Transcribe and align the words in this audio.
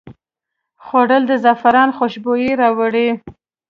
خوړل 0.85 1.23
د 1.27 1.33
زعفران 1.43 1.89
خوشبويي 1.97 2.51
راوړي 2.61 3.07